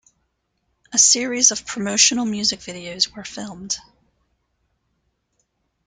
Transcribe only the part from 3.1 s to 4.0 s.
were filmed.